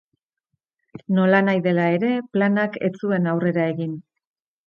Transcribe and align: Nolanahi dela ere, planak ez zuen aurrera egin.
Nolanahi 1.17 1.61
dela 1.67 1.85
ere, 1.97 2.09
planak 2.37 2.79
ez 2.89 2.93
zuen 3.05 3.31
aurrera 3.35 3.69
egin. 3.75 3.93